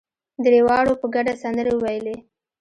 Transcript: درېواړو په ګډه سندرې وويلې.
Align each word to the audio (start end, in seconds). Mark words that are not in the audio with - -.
درېواړو 0.45 0.93
په 1.01 1.07
ګډه 1.15 1.33
سندرې 1.41 1.73
وويلې. 1.75 2.15